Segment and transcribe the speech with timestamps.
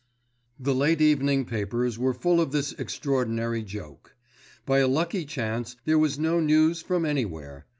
[0.59, 4.15] The late evening papers were full of this extraordinary "joke."
[4.65, 7.67] By a lucky chance, there was no news from anywhere.